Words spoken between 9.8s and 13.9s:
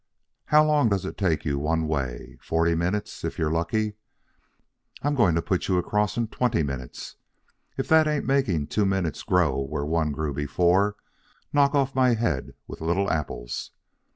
one grew before, knock off my head with little apples.